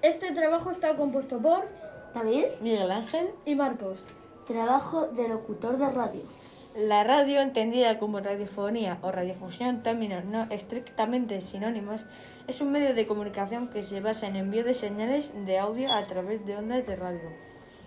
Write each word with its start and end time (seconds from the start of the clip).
Este 0.00 0.32
trabajo 0.32 0.70
está 0.70 0.94
compuesto 0.94 1.38
por 1.38 1.64
David, 2.14 2.44
Miguel 2.60 2.88
Ángel. 2.92 3.30
y 3.44 3.56
Marcos. 3.56 3.98
trabajo 4.46 5.08
de 5.08 5.28
locutor 5.28 5.76
de 5.76 5.90
radio. 5.90 6.22
La 6.76 7.02
radio, 7.02 7.40
entendida 7.40 7.98
como 7.98 8.20
radiofonía 8.20 8.98
o 9.02 9.10
radiofusión, 9.10 9.82
términos 9.82 10.24
no 10.24 10.46
estrictamente 10.50 11.40
sinónimos, 11.40 12.02
es 12.46 12.60
un 12.60 12.70
medio 12.70 12.94
de 12.94 13.08
comunicación 13.08 13.68
que 13.68 13.82
se 13.82 14.00
basa 14.00 14.28
en 14.28 14.36
envío 14.36 14.62
de 14.62 14.74
señales 14.74 15.32
de 15.44 15.58
audio 15.58 15.92
a 15.92 16.04
través 16.04 16.46
de 16.46 16.56
ondas 16.56 16.86
de 16.86 16.94
radio. 16.94 17.30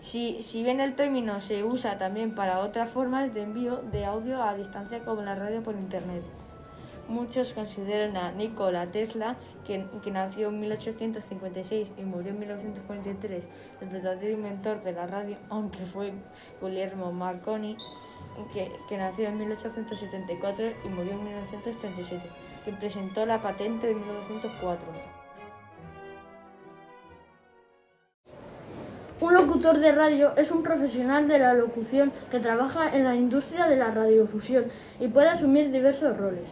Si, 0.01 0.41
si 0.41 0.63
bien 0.63 0.81
el 0.81 0.95
término 0.95 1.39
se 1.39 1.63
usa 1.63 1.97
también 1.97 2.35
para 2.35 2.59
otras 2.59 2.89
formas 2.89 3.33
de 3.33 3.43
envío 3.43 3.77
de 3.77 4.03
audio 4.03 4.43
a 4.43 4.53
distancia 4.55 4.99
como 4.99 5.21
la 5.21 5.35
radio 5.35 5.63
por 5.63 5.75
Internet. 5.75 6.23
Muchos 7.11 7.53
consideran 7.53 8.15
a 8.15 8.31
Nikola 8.31 8.89
Tesla, 8.89 9.35
que, 9.67 9.85
que 10.01 10.11
nació 10.11 10.47
en 10.47 10.61
1856 10.61 11.91
y 11.97 12.03
murió 12.03 12.29
en 12.29 12.39
1943, 12.39 13.43
el 13.81 13.89
verdadero 13.89 14.31
inventor 14.31 14.81
de 14.81 14.93
la 14.93 15.07
radio, 15.07 15.35
aunque 15.49 15.79
fue 15.79 16.13
Guillermo 16.61 17.11
Marconi, 17.11 17.75
que, 18.53 18.71
que 18.87 18.97
nació 18.97 19.27
en 19.27 19.39
1874 19.39 20.65
y 20.85 20.87
murió 20.87 21.11
en 21.11 21.23
1937, 21.25 22.29
que 22.63 22.71
presentó 22.71 23.25
la 23.25 23.41
patente 23.41 23.87
de 23.87 23.95
1904. 23.95 25.21
Un 29.21 29.35
locutor 29.35 29.77
de 29.77 29.91
radio 29.91 30.35
es 30.35 30.49
un 30.49 30.63
profesional 30.63 31.27
de 31.27 31.37
la 31.37 31.53
locución 31.53 32.11
que 32.31 32.39
trabaja 32.39 32.95
en 32.95 33.03
la 33.03 33.15
industria 33.15 33.67
de 33.67 33.75
la 33.75 33.91
radiofusión 33.91 34.65
y 34.99 35.09
puede 35.09 35.29
asumir 35.29 35.71
diversos 35.71 36.17
roles, 36.17 36.49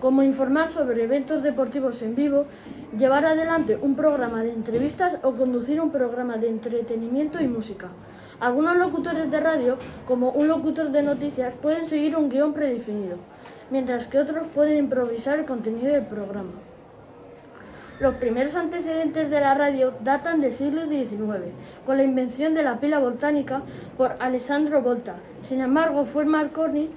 como 0.00 0.22
informar 0.22 0.70
sobre 0.70 1.04
eventos 1.04 1.42
deportivos 1.42 2.02
en 2.02 2.14
vivo, 2.14 2.46
llevar 2.98 3.24
adelante 3.24 3.78
un 3.80 3.94
programa 3.94 4.42
de 4.42 4.52
entrevistas 4.52 5.18
o 5.22 5.32
conducir 5.32 5.80
un 5.80 5.90
programa 5.90 6.36
de 6.38 6.48
entretenimiento 6.48 7.40
y 7.40 7.48
música. 7.48 7.88
Algunos 8.40 8.76
locutores 8.76 9.30
de 9.30 9.38
radio, 9.38 9.76
como 10.08 10.30
un 10.30 10.48
locutor 10.48 10.90
de 10.90 11.02
noticias, 11.02 11.52
pueden 11.54 11.84
seguir 11.84 12.16
un 12.16 12.30
guion 12.30 12.54
predefinido, 12.54 13.16
mientras 13.70 14.06
que 14.06 14.18
otros 14.18 14.46
pueden 14.54 14.78
improvisar 14.78 15.38
el 15.38 15.44
contenido 15.44 15.92
del 15.92 16.06
programa. 16.06 16.52
Los 18.00 18.14
primeros 18.14 18.54
antecedentes 18.54 19.28
de 19.28 19.40
la 19.40 19.54
radio 19.54 19.92
datan 20.00 20.40
del 20.40 20.54
siglo 20.54 20.86
XIX, 20.88 21.52
con 21.84 21.98
la 21.98 22.02
invención 22.02 22.54
de 22.54 22.62
la 22.62 22.80
pila 22.80 22.98
voltánica 22.98 23.60
por 23.98 24.14
Alessandro 24.20 24.80
Volta. 24.80 25.16
Sin 25.42 25.60
embargo, 25.60 26.06
fue 26.06 26.24
Marconi 26.24 26.88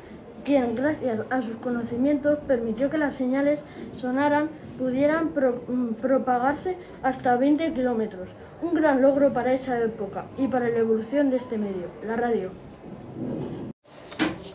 quien, 0.43 0.75
gracias 0.75 1.21
a 1.29 1.41
sus 1.41 1.55
conocimientos, 1.57 2.39
permitió 2.47 2.89
que 2.89 2.97
las 2.97 3.15
señales 3.15 3.63
sonaran 3.93 4.49
pudieran 4.77 5.31
mm, 5.67 5.93
propagarse 6.01 6.77
hasta 7.01 7.37
20 7.37 7.73
kilómetros. 7.73 8.27
Un 8.61 8.73
gran 8.73 9.01
logro 9.01 9.33
para 9.33 9.53
esa 9.53 9.79
época 9.79 10.25
y 10.37 10.47
para 10.47 10.69
la 10.69 10.77
evolución 10.77 11.29
de 11.29 11.37
este 11.37 11.57
medio, 11.57 11.87
la 12.05 12.15
radio. 12.15 12.51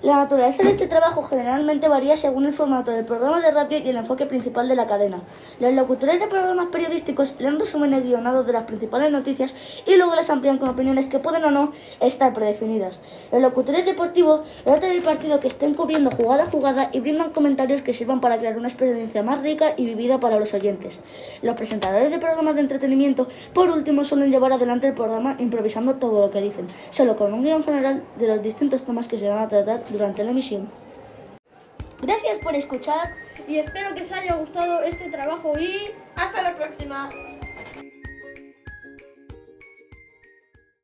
La 0.08 0.16
naturaleza 0.16 0.62
de 0.62 0.70
este 0.70 0.86
trabajo 0.86 1.22
generalmente 1.22 1.86
varía 1.86 2.16
según 2.16 2.46
el 2.46 2.54
formato 2.54 2.90
del 2.90 3.04
programa 3.04 3.42
de 3.42 3.50
radio 3.50 3.76
y 3.76 3.90
el 3.90 3.96
enfoque 3.98 4.24
principal 4.24 4.66
de 4.66 4.74
la 4.74 4.86
cadena. 4.86 5.20
Los 5.60 5.74
locutores 5.74 6.18
de 6.18 6.26
programas 6.28 6.68
periodísticos 6.68 7.34
leen 7.38 7.60
resúmenes 7.60 8.02
guionados 8.02 8.46
de 8.46 8.54
las 8.54 8.64
principales 8.64 9.12
noticias 9.12 9.54
y 9.86 9.96
luego 9.96 10.14
las 10.14 10.30
amplían 10.30 10.56
con 10.56 10.70
opiniones 10.70 11.04
que 11.10 11.18
pueden 11.18 11.44
o 11.44 11.50
no 11.50 11.72
estar 12.00 12.32
predefinidas. 12.32 13.02
Los 13.30 13.42
locutores 13.42 13.84
deportivos 13.84 14.46
relatan 14.64 14.92
el 14.92 15.02
partido 15.02 15.40
que 15.40 15.48
estén 15.48 15.74
cubriendo 15.74 16.10
jugada 16.10 16.44
a 16.44 16.46
jugada 16.46 16.88
y 16.90 17.00
brindan 17.00 17.28
comentarios 17.28 17.82
que 17.82 17.92
sirvan 17.92 18.22
para 18.22 18.38
crear 18.38 18.56
una 18.56 18.68
experiencia 18.68 19.22
más 19.22 19.42
rica 19.42 19.74
y 19.76 19.84
vivida 19.84 20.18
para 20.20 20.38
los 20.40 20.54
oyentes. 20.54 21.00
Los 21.42 21.54
presentadores 21.54 22.10
de 22.10 22.18
programas 22.18 22.54
de 22.54 22.62
entretenimiento, 22.62 23.28
por 23.52 23.68
último, 23.68 24.04
suelen 24.04 24.30
llevar 24.30 24.54
adelante 24.54 24.86
el 24.86 24.94
programa 24.94 25.36
improvisando 25.38 25.96
todo 25.96 26.22
lo 26.22 26.30
que 26.30 26.40
dicen, 26.40 26.66
solo 26.88 27.18
con 27.18 27.34
un 27.34 27.42
guion 27.42 27.62
general 27.62 28.02
de 28.16 28.26
los 28.26 28.42
distintos 28.42 28.84
temas 28.84 29.06
que 29.06 29.18
se 29.18 29.28
van 29.28 29.40
a 29.40 29.48
tratar 29.48 29.82
durante 29.98 30.22
la 30.22 30.30
emisión. 30.30 30.70
Gracias 32.00 32.38
por 32.38 32.54
escuchar. 32.54 33.08
Y 33.48 33.58
espero 33.58 33.94
que 33.94 34.02
os 34.02 34.12
haya 34.12 34.34
gustado 34.34 34.82
este 34.82 35.08
trabajo 35.10 35.58
y 35.58 35.90
Hasta 36.14 36.42
la 36.42 36.56
próxima. 36.56 37.08